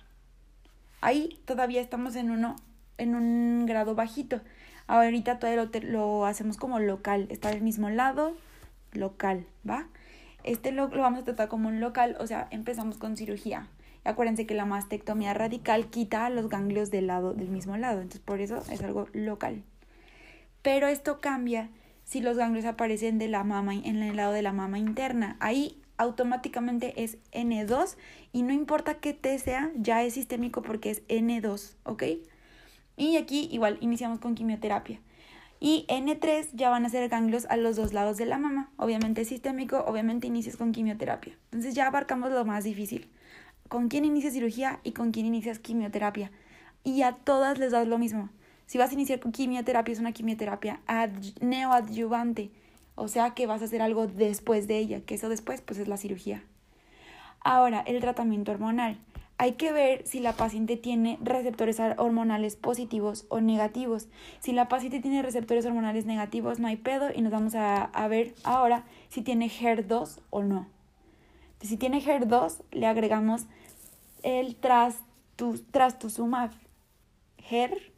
Ahí 1.01 1.39
todavía 1.45 1.81
estamos 1.81 2.15
en, 2.15 2.31
uno, 2.31 2.55
en 2.97 3.15
un 3.15 3.65
grado 3.65 3.95
bajito. 3.95 4.41
Ahorita 4.87 5.37
todavía 5.39 5.63
lo, 5.63 5.89
lo 5.89 6.25
hacemos 6.25 6.57
como 6.57 6.79
local. 6.79 7.27
Está 7.29 7.49
del 7.49 7.61
mismo 7.61 7.89
lado, 7.89 8.33
local, 8.93 9.45
¿va? 9.69 9.87
Este 10.43 10.71
lo, 10.71 10.87
lo 10.87 11.01
vamos 11.01 11.19
a 11.19 11.23
tratar 11.23 11.49
como 11.49 11.67
un 11.67 11.79
local, 11.81 12.15
o 12.19 12.27
sea, 12.27 12.47
empezamos 12.51 12.97
con 12.97 13.17
cirugía. 13.17 13.67
Acuérdense 14.03 14.45
que 14.45 14.53
la 14.53 14.65
mastectomía 14.65 15.33
radical 15.33 15.87
quita 15.89 16.29
los 16.29 16.47
ganglios 16.47 16.91
del 16.91 17.07
lado 17.07 17.33
del 17.33 17.49
mismo 17.49 17.75
lado, 17.75 17.99
entonces 17.99 18.21
por 18.21 18.39
eso 18.39 18.63
es 18.71 18.81
algo 18.81 19.09
local. 19.11 19.63
Pero 20.67 20.89
esto 20.89 21.21
cambia 21.21 21.69
si 22.03 22.19
los 22.19 22.35
ganglios 22.35 22.65
aparecen 22.65 23.19
de 23.19 23.29
la 23.29 23.45
mama, 23.45 23.73
en 23.73 24.03
el 24.03 24.17
lado 24.17 24.33
de 24.33 24.41
la 24.41 24.51
mama 24.51 24.77
interna. 24.77 25.37
Ahí 25.39 25.81
automáticamente 25.95 27.05
es 27.05 27.19
N2 27.31 27.95
y 28.33 28.41
no 28.41 28.51
importa 28.51 28.95
qué 28.95 29.13
T 29.13 29.39
sea, 29.39 29.71
ya 29.77 30.03
es 30.03 30.15
sistémico 30.15 30.63
porque 30.63 30.91
es 30.91 31.07
N2, 31.07 31.75
¿ok? 31.85 32.03
Y 32.97 33.15
aquí 33.15 33.47
igual 33.49 33.77
iniciamos 33.79 34.19
con 34.19 34.35
quimioterapia. 34.35 34.99
Y 35.61 35.85
N3 35.87 36.49
ya 36.51 36.69
van 36.69 36.85
a 36.85 36.89
ser 36.89 37.07
ganglios 37.07 37.45
a 37.45 37.55
los 37.55 37.77
dos 37.77 37.93
lados 37.93 38.17
de 38.17 38.25
la 38.25 38.37
mama. 38.37 38.69
Obviamente 38.75 39.21
es 39.21 39.29
sistémico, 39.29 39.85
obviamente 39.87 40.27
inicias 40.27 40.57
con 40.57 40.73
quimioterapia. 40.73 41.37
Entonces 41.45 41.75
ya 41.75 41.87
abarcamos 41.87 42.29
lo 42.29 42.43
más 42.43 42.65
difícil. 42.65 43.09
¿Con 43.69 43.87
quién 43.87 44.03
inicias 44.03 44.33
cirugía 44.33 44.81
y 44.83 44.91
con 44.91 45.11
quién 45.11 45.27
inicias 45.27 45.59
quimioterapia? 45.59 46.29
Y 46.83 47.03
a 47.03 47.13
todas 47.13 47.57
les 47.57 47.71
das 47.71 47.87
lo 47.87 47.97
mismo. 47.97 48.31
Si 48.67 48.77
vas 48.77 48.91
a 48.91 48.93
iniciar 48.93 49.19
con 49.21 49.31
quimioterapia, 49.31 49.93
es 49.93 49.99
una 49.99 50.11
quimioterapia 50.11 50.81
neoadyuvante, 51.39 52.51
o 52.95 53.07
sea 53.07 53.31
que 53.31 53.47
vas 53.47 53.61
a 53.61 53.65
hacer 53.65 53.81
algo 53.81 54.07
después 54.07 54.67
de 54.67 54.77
ella, 54.77 55.01
que 55.01 55.15
eso 55.15 55.29
después 55.29 55.61
pues 55.61 55.79
es 55.79 55.87
la 55.87 55.95
cirugía. 55.95 56.43
Ahora, 57.39 57.79
el 57.81 58.01
tratamiento 58.01 58.51
hormonal. 58.51 58.97
Hay 59.39 59.53
que 59.53 59.71
ver 59.71 60.05
si 60.05 60.19
la 60.19 60.33
paciente 60.33 60.77
tiene 60.77 61.19
receptores 61.21 61.79
hormonales 61.79 62.55
positivos 62.55 63.25
o 63.29 63.39
negativos. 63.39 64.09
Si 64.39 64.51
la 64.51 64.67
paciente 64.67 64.99
tiene 64.99 65.21
receptores 65.21 65.65
hormonales 65.65 66.05
negativos, 66.05 66.59
no 66.59 66.67
hay 66.67 66.75
pedo 66.75 67.09
y 67.15 67.21
nos 67.21 67.31
vamos 67.31 67.53
a, 67.53 67.83
a 67.83 68.07
ver 68.07 68.33
ahora 68.43 68.83
si 69.09 69.21
tiene 69.21 69.47
HER2 69.47 70.19
o 70.31 70.43
no. 70.43 70.67
Si 71.61 71.77
tiene 71.77 72.01
HER2, 72.01 72.63
le 72.71 72.87
agregamos 72.87 73.45
el 74.23 74.55
trastuzumab. 75.71 76.51
HER 77.37 77.96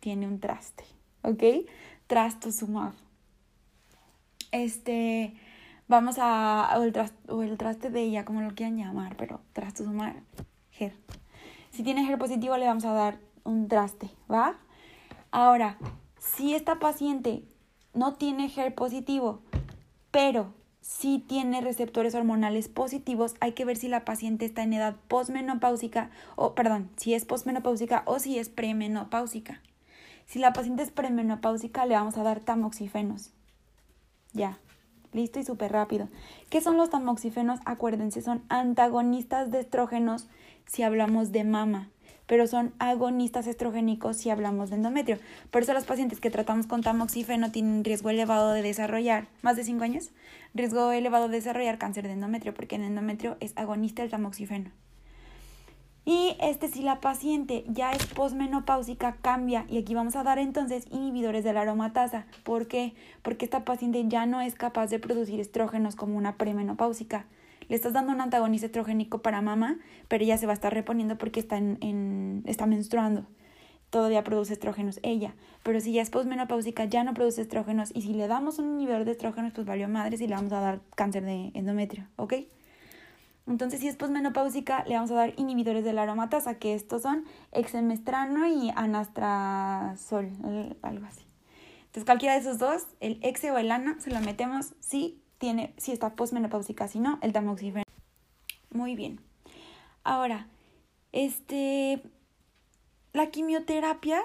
tiene 0.00 0.26
un 0.26 0.40
traste, 0.40 0.84
¿ok? 1.22 1.68
Trastuzumab. 2.06 2.92
Este, 4.50 5.34
vamos 5.86 6.16
a, 6.18 6.74
o 6.76 6.82
el, 6.82 6.92
o 7.28 7.42
el 7.42 7.56
traste 7.56 7.90
de 7.90 8.02
ella, 8.02 8.24
como 8.24 8.40
lo 8.40 8.54
quieran 8.54 8.76
llamar, 8.76 9.16
pero 9.16 9.40
trastuzumab, 9.52 10.16
GER. 10.72 10.94
Si 11.70 11.82
tiene 11.82 12.04
GER 12.04 12.18
positivo, 12.18 12.56
le 12.56 12.66
vamos 12.66 12.84
a 12.84 12.92
dar 12.92 13.18
un 13.44 13.68
traste, 13.68 14.10
¿va? 14.30 14.58
Ahora, 15.30 15.78
si 16.18 16.54
esta 16.54 16.78
paciente 16.78 17.44
no 17.94 18.14
tiene 18.14 18.48
GER 18.48 18.74
positivo, 18.74 19.42
pero 20.10 20.52
si 20.80 21.18
tiene 21.18 21.60
receptores 21.60 22.14
hormonales 22.14 22.68
positivos, 22.68 23.34
hay 23.40 23.52
que 23.52 23.64
ver 23.64 23.76
si 23.76 23.88
la 23.88 24.04
paciente 24.04 24.44
está 24.44 24.62
en 24.62 24.72
edad 24.72 24.96
posmenopáusica 25.08 26.10
o, 26.36 26.54
perdón, 26.54 26.90
si 26.96 27.14
es 27.14 27.24
posmenopáusica 27.24 28.02
o 28.06 28.18
si 28.18 28.38
es 28.38 28.48
premenopáusica. 28.48 29.62
Si 30.30 30.38
la 30.38 30.52
paciente 30.52 30.84
es 30.84 30.92
premenopáusica, 30.92 31.86
le 31.86 31.96
vamos 31.96 32.16
a 32.16 32.22
dar 32.22 32.38
tamoxifenos. 32.38 33.32
Ya, 34.32 34.60
listo 35.12 35.40
y 35.40 35.42
súper 35.42 35.72
rápido. 35.72 36.08
¿Qué 36.50 36.60
son 36.60 36.76
los 36.76 36.88
tamoxifenos? 36.88 37.58
Acuérdense, 37.64 38.22
son 38.22 38.44
antagonistas 38.48 39.50
de 39.50 39.58
estrógenos 39.58 40.28
si 40.66 40.84
hablamos 40.84 41.32
de 41.32 41.42
mama, 41.42 41.90
pero 42.28 42.46
son 42.46 42.72
agonistas 42.78 43.48
estrogénicos 43.48 44.18
si 44.18 44.30
hablamos 44.30 44.70
de 44.70 44.76
endometrio. 44.76 45.18
Por 45.50 45.62
eso 45.62 45.74
los 45.74 45.82
pacientes 45.82 46.20
que 46.20 46.30
tratamos 46.30 46.68
con 46.68 46.82
tamoxifeno 46.82 47.50
tienen 47.50 47.82
riesgo 47.82 48.10
elevado 48.10 48.52
de 48.52 48.62
desarrollar, 48.62 49.26
más 49.42 49.56
de 49.56 49.64
5 49.64 49.82
años, 49.82 50.12
riesgo 50.54 50.92
elevado 50.92 51.26
de 51.26 51.38
desarrollar 51.38 51.76
cáncer 51.76 52.06
de 52.06 52.12
endometrio, 52.12 52.54
porque 52.54 52.76
en 52.76 52.84
endometrio 52.84 53.36
es 53.40 53.52
agonista 53.56 54.04
el 54.04 54.10
tamoxifeno. 54.10 54.70
Y 56.10 56.36
este, 56.40 56.66
si 56.66 56.82
la 56.82 57.00
paciente 57.00 57.62
ya 57.68 57.92
es 57.92 58.04
posmenopáusica, 58.06 59.14
cambia. 59.22 59.64
Y 59.68 59.78
aquí 59.78 59.94
vamos 59.94 60.16
a 60.16 60.24
dar 60.24 60.40
entonces 60.40 60.86
inhibidores 60.90 61.44
de 61.44 61.52
la 61.52 61.60
aromatasa. 61.60 62.26
¿Por 62.42 62.66
qué? 62.66 62.94
Porque 63.22 63.44
esta 63.44 63.64
paciente 63.64 64.04
ya 64.08 64.26
no 64.26 64.40
es 64.40 64.56
capaz 64.56 64.88
de 64.88 64.98
producir 64.98 65.38
estrógenos 65.38 65.94
como 65.94 66.16
una 66.16 66.34
premenopáusica. 66.34 67.26
Le 67.68 67.76
estás 67.76 67.92
dando 67.92 68.12
un 68.12 68.20
antagonista 68.20 68.66
estrogénico 68.66 69.18
para 69.18 69.40
mamá, 69.40 69.78
pero 70.08 70.24
ella 70.24 70.36
se 70.36 70.46
va 70.46 70.52
a 70.52 70.54
estar 70.54 70.74
reponiendo 70.74 71.16
porque 71.16 71.38
está, 71.38 71.58
en, 71.58 72.42
está 72.44 72.66
menstruando. 72.66 73.24
Todavía 73.90 74.24
produce 74.24 74.54
estrógenos 74.54 74.98
ella. 75.04 75.36
Pero 75.62 75.78
si 75.78 75.92
ya 75.92 76.02
es 76.02 76.10
posmenopáusica, 76.10 76.86
ya 76.86 77.04
no 77.04 77.14
produce 77.14 77.42
estrógenos. 77.42 77.92
Y 77.94 78.02
si 78.02 78.14
le 78.14 78.26
damos 78.26 78.58
un 78.58 78.80
inhibidor 78.80 79.04
de 79.04 79.12
estrógenos, 79.12 79.52
pues 79.52 79.64
valió 79.64 79.88
madres 79.88 80.20
y 80.20 80.26
le 80.26 80.34
vamos 80.34 80.52
a 80.54 80.58
dar 80.58 80.80
cáncer 80.96 81.24
de 81.24 81.52
endometrio. 81.54 82.08
¿Ok? 82.16 82.34
Entonces, 83.46 83.80
si 83.80 83.88
es 83.88 83.96
posmenopáusica, 83.96 84.84
le 84.86 84.94
vamos 84.94 85.10
a 85.10 85.14
dar 85.14 85.34
inhibidores 85.36 85.84
de 85.84 85.92
la 85.92 86.02
aromatasa, 86.02 86.58
que 86.58 86.74
estos 86.74 87.02
son 87.02 87.24
exemestrano 87.52 88.46
y 88.46 88.70
anastrazol, 88.76 90.30
algo 90.82 91.06
así. 91.06 91.26
Entonces, 91.80 92.04
cualquiera 92.04 92.34
de 92.34 92.40
esos 92.40 92.58
dos, 92.58 92.86
el 93.00 93.18
exe 93.22 93.50
o 93.50 93.58
el 93.58 93.70
ana, 93.72 93.98
se 94.00 94.10
lo 94.10 94.20
metemos 94.20 94.74
si, 94.80 95.20
tiene, 95.38 95.74
si 95.76 95.90
está 95.90 96.14
posmenopáusica, 96.14 96.86
si 96.86 97.00
no, 97.00 97.18
el 97.22 97.32
tamoxifeno. 97.32 97.84
Muy 98.70 98.94
bien. 98.94 99.20
Ahora, 100.04 100.46
este, 101.12 102.02
la 103.12 103.30
quimioterapia 103.30 104.22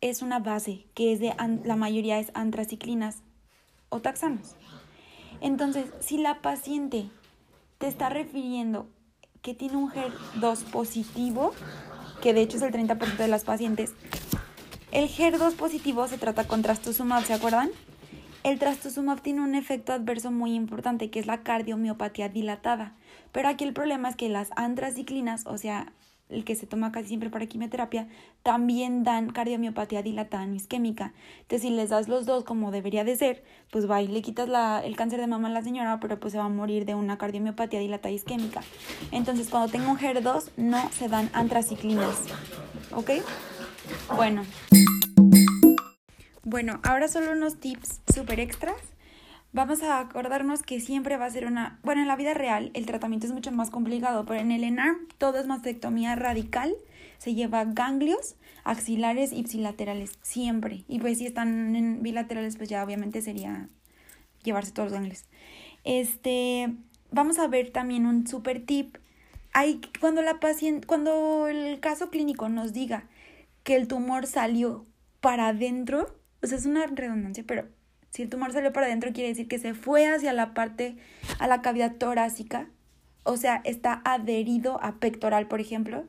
es 0.00 0.22
una 0.22 0.38
base 0.38 0.86
que 0.94 1.12
es 1.12 1.20
de 1.20 1.34
la 1.64 1.76
mayoría 1.76 2.18
es 2.18 2.30
antraciclinas 2.34 3.22
o 3.88 4.00
taxanos. 4.00 4.54
Entonces, 5.40 5.90
si 6.00 6.18
la 6.18 6.40
paciente 6.40 7.10
te 7.80 7.88
está 7.88 8.10
refiriendo 8.10 8.90
que 9.40 9.54
tiene 9.54 9.78
un 9.78 9.90
HER2 9.90 10.64
positivo, 10.64 11.54
que 12.20 12.34
de 12.34 12.42
hecho 12.42 12.58
es 12.58 12.62
el 12.62 12.72
30% 12.72 13.16
de 13.16 13.26
las 13.26 13.44
pacientes, 13.44 13.94
el 14.92 15.08
HER2 15.08 15.54
positivo 15.54 16.06
se 16.06 16.18
trata 16.18 16.46
con 16.46 16.60
trastuzumab, 16.60 17.24
¿se 17.24 17.32
acuerdan? 17.32 17.70
El 18.44 18.58
trastuzumab 18.58 19.22
tiene 19.22 19.40
un 19.40 19.54
efecto 19.54 19.94
adverso 19.94 20.30
muy 20.30 20.54
importante 20.54 21.08
que 21.08 21.20
es 21.20 21.26
la 21.26 21.42
cardiomiopatía 21.42 22.28
dilatada. 22.28 22.92
Pero 23.32 23.48
aquí 23.48 23.64
el 23.64 23.72
problema 23.72 24.10
es 24.10 24.16
que 24.16 24.28
las 24.28 24.50
antraciclinas, 24.56 25.46
o 25.46 25.56
sea, 25.56 25.90
el 26.30 26.44
que 26.44 26.54
se 26.54 26.66
toma 26.66 26.92
casi 26.92 27.08
siempre 27.08 27.30
para 27.30 27.46
quimioterapia, 27.46 28.08
también 28.42 29.02
dan 29.02 29.30
cardiomiopatía 29.30 30.02
dilatada 30.02 30.46
no 30.46 30.54
isquémica. 30.54 31.12
Entonces, 31.42 31.62
si 31.62 31.70
les 31.70 31.90
das 31.90 32.08
los 32.08 32.26
dos 32.26 32.44
como 32.44 32.70
debería 32.70 33.04
de 33.04 33.16
ser, 33.16 33.44
pues 33.70 33.90
va 33.90 34.02
y 34.02 34.08
le 34.08 34.22
quitas 34.22 34.48
la, 34.48 34.80
el 34.84 34.96
cáncer 34.96 35.20
de 35.20 35.26
mama 35.26 35.48
a 35.48 35.52
la 35.52 35.62
señora, 35.62 35.98
pero 36.00 36.18
pues 36.18 36.32
se 36.32 36.38
va 36.38 36.44
a 36.44 36.48
morir 36.48 36.84
de 36.84 36.94
una 36.94 37.18
cardiomiopatía 37.18 37.80
dilatada 37.80 38.12
isquémica. 38.12 38.62
Entonces, 39.12 39.48
cuando 39.48 39.70
tenga 39.70 39.90
un 39.90 39.98
HER2, 39.98 40.50
no 40.56 40.88
se 40.90 41.08
dan 41.08 41.30
antraciclinas. 41.32 42.16
¿Ok? 42.92 43.10
Bueno. 44.16 44.42
Bueno, 46.42 46.80
ahora 46.82 47.08
solo 47.08 47.32
unos 47.32 47.60
tips 47.60 48.00
súper 48.12 48.40
extras 48.40 48.76
vamos 49.52 49.82
a 49.82 50.00
acordarnos 50.00 50.62
que 50.62 50.80
siempre 50.80 51.16
va 51.16 51.26
a 51.26 51.30
ser 51.30 51.46
una... 51.46 51.78
Bueno, 51.82 52.02
en 52.02 52.08
la 52.08 52.16
vida 52.16 52.34
real 52.34 52.70
el 52.74 52.86
tratamiento 52.86 53.26
es 53.26 53.32
mucho 53.32 53.52
más 53.52 53.70
complicado, 53.70 54.24
pero 54.24 54.40
en 54.40 54.52
el 54.52 54.64
ENARM 54.64 55.08
todo 55.18 55.38
es 55.38 55.46
mastectomía 55.46 56.14
radical, 56.16 56.74
se 57.18 57.34
lleva 57.34 57.64
ganglios 57.64 58.36
axilares 58.64 59.32
y 59.32 59.38
ipsilaterales, 59.40 60.18
siempre. 60.22 60.84
Y 60.88 61.00
pues 61.00 61.18
si 61.18 61.26
están 61.26 61.74
en 61.74 62.02
bilaterales, 62.02 62.56
pues 62.56 62.68
ya 62.68 62.84
obviamente 62.84 63.22
sería 63.22 63.68
llevarse 64.42 64.72
todos 64.72 64.90
los 64.90 64.94
ganglios. 64.94 65.24
Este, 65.84 66.74
vamos 67.10 67.38
a 67.38 67.48
ver 67.48 67.70
también 67.70 68.06
un 68.06 68.26
super 68.26 68.64
tip. 68.64 68.96
Hay, 69.52 69.80
cuando 70.00 70.22
la 70.22 70.38
paciente, 70.38 70.86
cuando 70.86 71.48
el 71.48 71.80
caso 71.80 72.10
clínico 72.10 72.48
nos 72.48 72.72
diga 72.72 73.08
que 73.64 73.76
el 73.76 73.88
tumor 73.88 74.26
salió 74.26 74.86
para 75.20 75.48
adentro, 75.48 76.16
o 76.42 76.46
sea, 76.46 76.56
es 76.56 76.66
una 76.66 76.86
redundancia, 76.86 77.44
pero 77.46 77.68
si 78.10 78.22
el 78.22 78.28
tumor 78.28 78.52
salió 78.52 78.72
para 78.72 78.86
adentro, 78.86 79.12
quiere 79.12 79.28
decir 79.28 79.48
que 79.48 79.58
se 79.58 79.74
fue 79.74 80.06
hacia 80.06 80.32
la 80.32 80.52
parte, 80.52 80.96
a 81.38 81.46
la 81.46 81.62
cavidad 81.62 81.94
torácica. 81.96 82.66
O 83.22 83.36
sea, 83.36 83.60
está 83.64 84.02
adherido 84.04 84.82
a 84.82 84.96
pectoral, 84.96 85.46
por 85.46 85.60
ejemplo, 85.60 86.04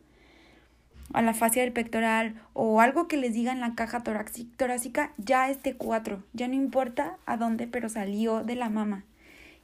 a 1.13 1.21
la 1.21 1.33
fascia 1.33 1.61
del 1.61 1.73
pectoral 1.73 2.41
o 2.53 2.81
algo 2.81 3.07
que 3.07 3.17
les 3.17 3.33
diga 3.33 3.51
en 3.51 3.59
la 3.59 3.75
caja 3.75 4.01
torácica, 4.01 5.13
ya 5.17 5.49
este 5.49 5.75
4. 5.75 6.23
Ya 6.33 6.47
no 6.47 6.55
importa 6.55 7.17
a 7.25 7.37
dónde, 7.37 7.67
pero 7.67 7.89
salió 7.89 8.43
de 8.43 8.55
la 8.55 8.69
mama. 8.69 9.05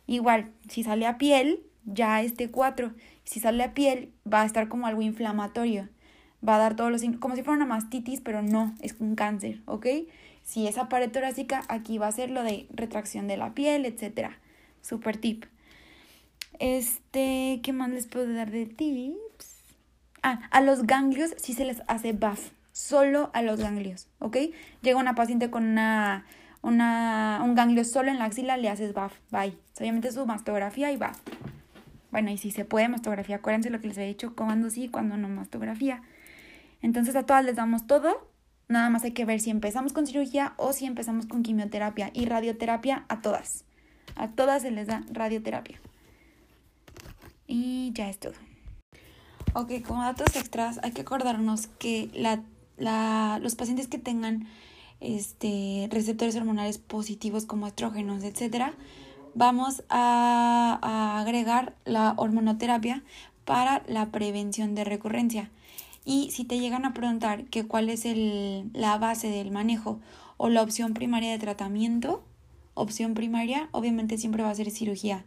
Igual, 0.05 0.51
si 0.69 0.83
sale 0.83 1.07
a 1.07 1.17
piel, 1.17 1.63
ya 1.85 2.21
este 2.21 2.51
4. 2.51 2.93
Si 3.23 3.39
sale 3.39 3.63
a 3.63 3.73
piel, 3.73 4.11
va 4.31 4.43
a 4.43 4.45
estar 4.45 4.67
como 4.67 4.87
algo 4.87 5.01
inflamatorio. 5.01 5.89
Va 6.47 6.55
a 6.57 6.59
dar 6.59 6.75
todos 6.75 6.91
los 6.91 7.01
como 7.19 7.35
si 7.35 7.43
fuera 7.43 7.57
una 7.57 7.65
mastitis, 7.65 8.21
pero 8.21 8.43
no, 8.43 8.75
es 8.81 8.95
un 8.99 9.15
cáncer, 9.15 9.61
¿ok? 9.65 9.87
Si 10.47 10.65
es 10.65 10.77
pared 10.89 11.11
torácica, 11.11 11.63
aquí 11.67 11.97
va 11.97 12.07
a 12.07 12.11
ser 12.13 12.29
lo 12.29 12.41
de 12.41 12.67
retracción 12.69 13.27
de 13.27 13.35
la 13.35 13.53
piel, 13.53 13.85
etc. 13.85 14.29
Super 14.81 15.17
tip. 15.17 15.43
Este, 16.57 17.59
¿qué 17.61 17.73
más 17.73 17.89
les 17.89 18.07
puedo 18.07 18.33
dar 18.33 18.49
de 18.49 18.65
tips? 18.65 19.75
Ah, 20.23 20.39
a 20.51 20.61
los 20.61 20.87
ganglios 20.87 21.33
sí 21.35 21.51
se 21.51 21.65
les 21.65 21.83
hace 21.87 22.13
buff. 22.13 22.51
Solo 22.71 23.29
a 23.33 23.41
los 23.41 23.59
ganglios, 23.59 24.07
¿ok? 24.19 24.37
Llega 24.81 24.97
una 24.97 25.15
paciente 25.15 25.51
con 25.51 25.65
una, 25.65 26.25
una, 26.61 27.41
un 27.43 27.53
ganglio 27.53 27.83
solo 27.83 28.09
en 28.09 28.17
la 28.17 28.23
axila, 28.23 28.55
le 28.55 28.69
haces 28.69 28.93
buff. 28.93 29.19
Bye. 29.29 29.57
Obviamente 29.77 30.13
su 30.13 30.25
mastografía 30.25 30.93
y 30.93 30.95
buff. 30.95 31.19
Bueno, 32.09 32.31
y 32.31 32.37
si 32.37 32.51
se 32.51 32.63
puede 32.63 32.87
mastografía, 32.87 33.35
acuérdense 33.35 33.69
lo 33.69 33.81
que 33.81 33.89
les 33.89 33.97
he 33.97 34.05
dicho, 34.05 34.33
cuando 34.33 34.69
sí, 34.69 34.87
cuando 34.87 35.17
no 35.17 35.27
mastografía. 35.27 36.03
Entonces 36.81 37.17
a 37.17 37.23
todas 37.23 37.43
les 37.43 37.57
damos 37.57 37.85
todo 37.85 38.26
Nada 38.69 38.89
más 38.89 39.03
hay 39.03 39.11
que 39.11 39.25
ver 39.25 39.39
si 39.39 39.49
empezamos 39.49 39.93
con 39.93 40.05
cirugía 40.05 40.53
o 40.57 40.73
si 40.73 40.85
empezamos 40.85 41.25
con 41.25 41.41
quimioterapia 41.41 42.11
y 42.13 42.25
radioterapia 42.25 43.05
a 43.07 43.21
todas. 43.21 43.63
A 44.15 44.29
todas 44.29 44.61
se 44.63 44.71
les 44.71 44.87
da 44.87 45.03
radioterapia. 45.11 45.79
Y 47.47 47.91
ya 47.93 48.09
es 48.09 48.19
todo. 48.19 48.33
Ok, 49.53 49.81
como 49.87 50.01
datos 50.01 50.35
extras, 50.35 50.79
hay 50.83 50.91
que 50.91 51.01
acordarnos 51.01 51.67
que 51.67 52.09
la, 52.13 53.39
los 53.39 53.55
pacientes 53.55 53.87
que 53.87 53.97
tengan 53.97 54.47
este, 54.99 55.87
receptores 55.89 56.35
hormonales 56.35 56.77
positivos 56.77 57.45
como 57.45 57.67
estrógenos, 57.67 58.23
etc., 58.23 58.73
vamos 59.33 59.83
a 59.89 61.19
agregar 61.19 61.75
la 61.85 62.15
hormonoterapia 62.17 63.03
para 63.45 63.81
la 63.87 64.07
prevención 64.07 64.75
de 64.75 64.83
recurrencia. 64.83 65.49
Y 66.09 66.31
si 66.31 66.45
te 66.45 66.57
llegan 66.57 66.85
a 66.85 66.93
preguntar 66.93 67.43
que 67.47 67.65
cuál 67.65 67.89
es 67.89 68.05
el, 68.05 68.69
la 68.71 68.97
base 68.97 69.27
del 69.27 69.51
manejo 69.51 69.99
o 70.37 70.47
la 70.47 70.61
opción 70.61 70.93
primaria 70.93 71.31
de 71.33 71.37
tratamiento, 71.37 72.23
opción 72.75 73.13
primaria 73.13 73.67
obviamente 73.73 74.17
siempre 74.17 74.41
va 74.41 74.49
a 74.49 74.55
ser 74.55 74.71
cirugía. 74.71 75.25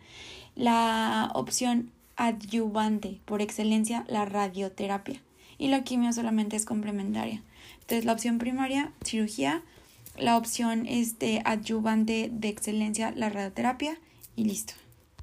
La 0.57 1.33
opción 1.35 1.91
adyuvante 2.17 3.21
por 3.27 3.43
excelencia, 3.43 4.07
la 4.09 4.25
radioterapia. 4.25 5.21
Y 5.59 5.69
la 5.69 5.85
quimio 5.85 6.15
solamente 6.15 6.57
es 6.57 6.65
complementaria. 6.65 7.43
Entonces 7.83 8.07
la 8.07 8.15
opción 8.15 8.39
primaria, 8.39 8.91
cirugía. 9.05 9.63
La 10.17 10.39
opción 10.39 10.87
este, 10.87 11.43
adyuvante 11.45 12.31
de 12.33 12.49
excelencia, 12.49 13.13
la 13.15 13.29
radioterapia. 13.29 13.99
Y 14.35 14.45
listo. 14.45 14.73